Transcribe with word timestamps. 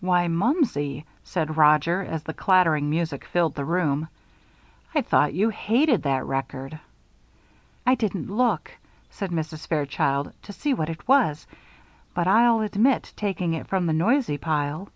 "Why, 0.00 0.28
Mumsey!" 0.28 1.06
said 1.24 1.56
Roger, 1.56 2.02
as 2.02 2.24
the 2.24 2.34
clattering 2.34 2.90
music 2.90 3.24
filled 3.24 3.54
the 3.54 3.64
room, 3.64 4.08
"I 4.94 5.00
thought 5.00 5.32
you 5.32 5.48
hated 5.48 6.02
that 6.02 6.26
record." 6.26 6.78
"I 7.86 7.94
didn't 7.94 8.30
look," 8.30 8.70
said 9.08 9.30
Mrs. 9.30 9.66
Fairchild, 9.66 10.34
"to 10.42 10.52
see 10.52 10.74
what 10.74 10.90
it 10.90 11.08
was; 11.08 11.46
but 12.12 12.26
I'll 12.26 12.60
admit 12.60 13.14
taking 13.16 13.54
it 13.54 13.66
from 13.66 13.86
the 13.86 13.94
noisy 13.94 14.36
pile." 14.36 14.90